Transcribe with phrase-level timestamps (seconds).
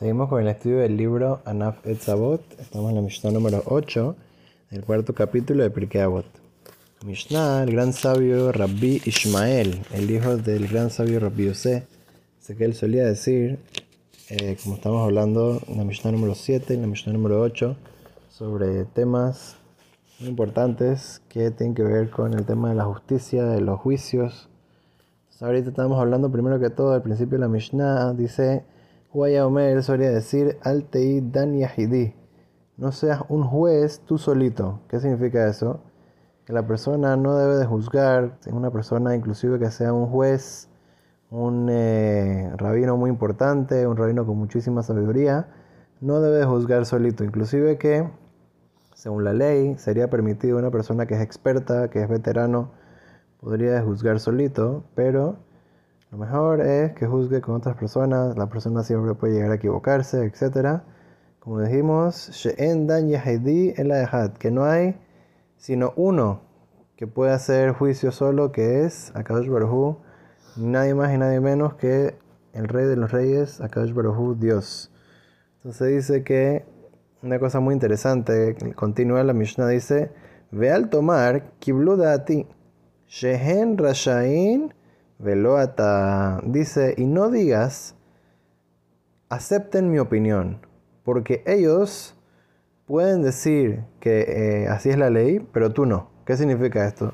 [0.00, 2.40] Seguimos con el estudio del libro Anaf Etzavot.
[2.58, 4.16] Estamos en la Mishnah número 8,
[4.70, 6.24] del cuarto capítulo de Pirkei Avot.
[7.04, 11.84] Mishnah, el gran sabio Rabbi Ishmael, el hijo del gran sabio Rabbi Yosef,
[12.38, 13.58] sé que él solía decir,
[14.30, 17.76] eh, como estamos hablando en la Mishnah número 7 y en la Mishnah número 8,
[18.30, 19.56] sobre temas
[20.18, 24.48] muy importantes que tienen que ver con el tema de la justicia, de los juicios.
[25.40, 28.64] ahorita estamos hablando primero que todo, al principio de la Mishnah dice,
[29.12, 32.14] Huaya Omer solía decir, Altei Dan Yahidi,
[32.76, 34.80] no seas un juez tú solito.
[34.88, 35.80] ¿Qué significa eso?
[36.44, 40.68] Que la persona no debe de juzgar, una persona inclusive que sea un juez,
[41.30, 45.48] un eh, rabino muy importante, un rabino con muchísima sabiduría,
[46.00, 47.24] no debe de juzgar solito.
[47.24, 48.08] Inclusive que
[49.00, 52.70] según la ley, sería permitido una persona que es experta, que es veterano,
[53.40, 55.38] podría juzgar solito, pero
[56.10, 60.24] lo mejor es que juzgue con otras personas, la persona siempre puede llegar a equivocarse,
[60.24, 60.80] etc.
[61.38, 62.30] Como dijimos,
[64.38, 64.96] que no hay
[65.56, 66.40] sino uno
[66.96, 69.98] que puede hacer juicio solo, que es Akadosh Baruj
[70.56, 72.14] nadie más y nadie menos que
[72.54, 74.90] el rey de los reyes, Akadosh Baruj Dios.
[75.58, 76.64] Entonces dice que
[77.22, 80.10] una cosa muy interesante, continúa la Mishnah, dice,
[80.50, 81.52] ve al tomar
[82.24, 82.46] ti
[83.06, 84.74] shehen rashain
[85.20, 87.96] veloata, dice, y no digas,
[89.28, 90.66] acepten mi opinión,
[91.04, 92.16] porque ellos
[92.86, 96.10] pueden decir que eh, así es la ley, pero tú no.
[96.24, 97.12] ¿Qué significa esto?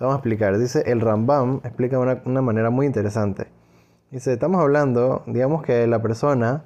[0.00, 0.58] Vamos a explicar.
[0.58, 3.46] Dice el Rambam, explica de una manera muy interesante.
[4.10, 6.64] Dice, estamos hablando, digamos que la persona,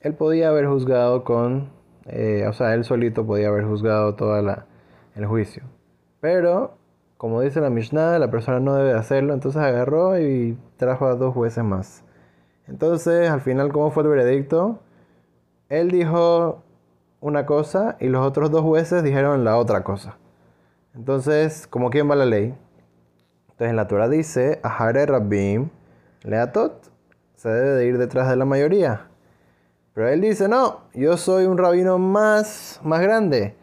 [0.00, 1.70] él podía haber juzgado con
[2.08, 5.64] eh, o sea, él solito podía haber juzgado todo el juicio.
[6.20, 6.78] Pero,
[7.16, 11.34] como dice la Mishnah, la persona no debe hacerlo, entonces agarró y trajo a dos
[11.34, 12.04] jueces más.
[12.68, 14.80] Entonces, al final, ¿cómo fue el veredicto?
[15.68, 16.62] Él dijo
[17.20, 20.16] una cosa y los otros dos jueces dijeron la otra cosa.
[20.94, 22.54] Entonces, ¿como quién va la ley?
[23.50, 25.70] Entonces, la Torah dice, Ahare Rabbim
[26.22, 26.90] Leatot,
[27.36, 29.08] se debe de ir detrás de la mayoría.
[29.94, 33.54] Pero él dice, no, yo soy un rabino más, más grande.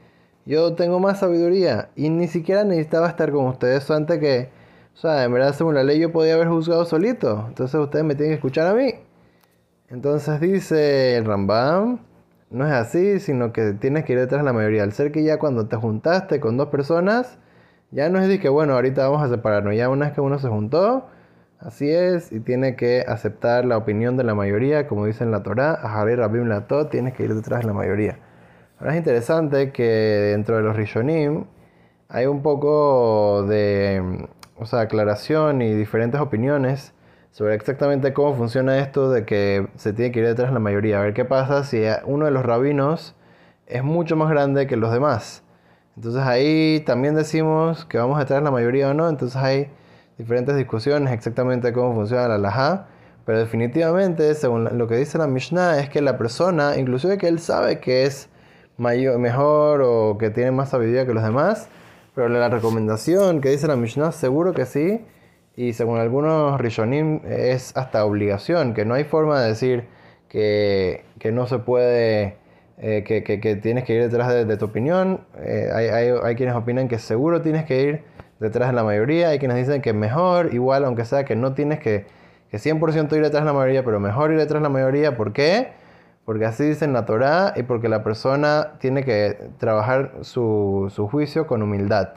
[0.45, 1.89] Yo tengo más sabiduría.
[1.95, 4.49] Y ni siquiera necesitaba estar con ustedes antes que,
[4.93, 7.45] o sea, en verdad según la ley yo podía haber juzgado solito.
[7.47, 8.95] Entonces ustedes me tienen que escuchar a mí.
[9.89, 11.99] Entonces dice el Rambam,
[12.49, 14.83] no es así, sino que tienes que ir detrás de la mayoría.
[14.83, 17.37] Al ser que ya cuando te juntaste con dos personas,
[17.91, 19.75] ya no es de que, bueno, ahorita vamos a separarnos.
[19.75, 21.07] Ya una vez que uno se juntó,
[21.63, 25.43] Así es, y tiene que aceptar la opinión de la mayoría, como dice en la
[25.43, 28.19] Torah, Aharei Rabim Latot, tienes que ir detrás de la mayoría.
[28.79, 31.45] Ahora es interesante que dentro de los Rishonim
[32.09, 36.93] hay un poco de o sea, aclaración y diferentes opiniones
[37.31, 40.99] sobre exactamente cómo funciona esto de que se tiene que ir detrás de la mayoría.
[40.99, 43.15] A ver qué pasa si uno de los rabinos
[43.65, 45.43] es mucho más grande que los demás.
[45.95, 49.09] Entonces ahí también decimos que vamos detrás de la mayoría o no.
[49.09, 49.69] Entonces hay
[50.17, 52.87] diferentes discusiones exactamente cómo funciona la halajá,
[53.25, 57.39] pero definitivamente, según lo que dice la Mishnah, es que la persona, inclusive que él
[57.39, 58.29] sabe que es
[58.77, 61.69] mejor o que tiene más sabiduría que los demás,
[62.15, 65.05] pero la recomendación que dice la Mishnah, seguro que sí,
[65.55, 69.85] y según algunos Rishonim es hasta obligación, que no hay forma de decir
[70.27, 72.37] que, no se puede,
[72.79, 75.21] eh, que, tienes que ir detrás de, tu opinión.
[75.37, 78.03] Eh, hay, hay, hay quienes opinan que seguro tienes que ir
[78.39, 79.29] detrás de la mayoría.
[79.29, 82.05] Hay quienes dicen que mejor, igual, aunque sea que no tienes que,
[82.49, 85.15] que 100% ir detrás de la mayoría, pero mejor ir detrás de la mayoría.
[85.15, 85.82] ¿Por qué?
[86.25, 91.07] Porque así dice en la Torah y porque la persona tiene que trabajar su, su
[91.07, 92.09] juicio con humildad.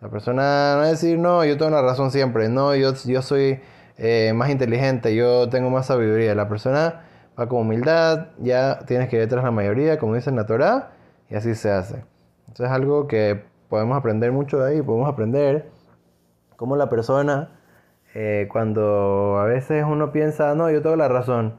[0.00, 3.60] La persona no es decir, no, yo tengo la razón siempre, no, yo, yo soy
[3.96, 6.34] eh, más inteligente, yo tengo más sabiduría.
[6.34, 7.02] La persona
[7.38, 10.90] va con humildad, ya tienes que ir de la mayoría, como dice en la Torah,
[11.28, 12.04] y así se hace.
[12.48, 15.70] Entonces es algo que podemos aprender mucho de ahí, podemos aprender
[16.56, 17.50] cómo la persona,
[18.14, 21.54] eh, cuando a veces uno piensa, no, yo tengo la razón,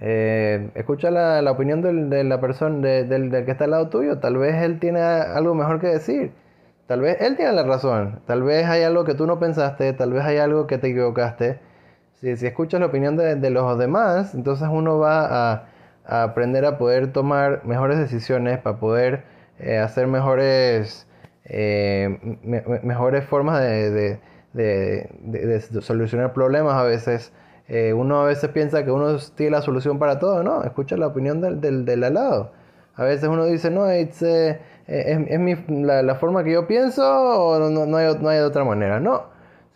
[0.00, 4.18] eh, escucha la, la opinión de la persona, del, del, que está al lado tuyo,
[4.18, 6.32] tal vez él tiene algo mejor que decir,
[6.86, 10.12] tal vez él tiene la razón, tal vez hay algo que tú no pensaste, tal
[10.12, 11.60] vez hay algo que te equivocaste.
[12.20, 15.66] Si, si escuchas la opinión de, de los demás, entonces uno va a,
[16.04, 19.24] aprender a poder tomar mejores decisiones, para poder
[19.58, 21.06] eh, hacer mejores
[21.44, 22.18] eh,
[22.82, 24.18] mejores formas de,
[25.80, 27.32] solucionar problemas a veces.
[27.70, 30.64] Eh, uno a veces piensa que uno tiene la solución para todo, ¿no?
[30.64, 32.52] Escucha la opinión del, del, del al lado.
[32.96, 34.10] A veces uno dice, no, eh,
[34.86, 39.00] es, mi, la, forma que yo pienso o no, no, hay, no hay otra manera.
[39.00, 39.24] No.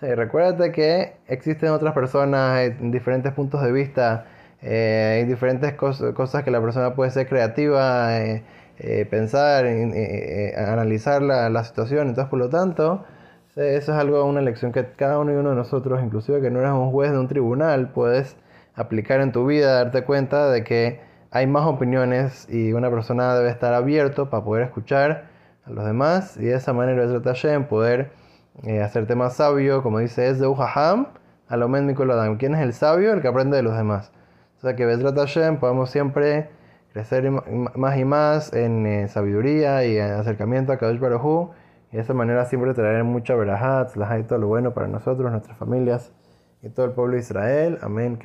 [0.00, 4.26] recuérdate que existen otras personas en diferentes puntos de vista
[4.66, 8.42] Eh, hay diferentes cosas que la persona puede ser creativa, eh,
[8.78, 9.66] eh, pensar,
[10.56, 12.08] analizar la, la, situación.
[12.08, 13.04] Entonces, por lo tanto,
[13.56, 16.60] eso es algo, una lección que cada uno y uno de nosotros, inclusive que no
[16.60, 18.36] eres un juez de un tribunal, puedes
[18.74, 23.50] aplicar en tu vida, darte cuenta de que hay más opiniones y una persona debe
[23.50, 25.24] estar abierto para poder escuchar
[25.64, 28.10] a los demás y de esa manera en poder
[28.82, 31.08] hacerte más sabio, como dice es de Ujaham,
[31.48, 32.38] Alomen Mikoladam.
[32.38, 33.12] ¿Quién es el sabio?
[33.12, 34.12] El que aprende de los demás.
[34.58, 36.48] O sea que Bezrat Hashem podemos siempre
[36.92, 41.50] crecer más y más en eh, sabiduría y en acercamiento a Kadosh Baruj
[41.94, 46.12] de esa manera siempre traer mucha verahat, y todo lo bueno para nosotros, nuestras familias
[46.62, 47.78] y todo el pueblo de Israel.
[47.82, 48.18] Amén.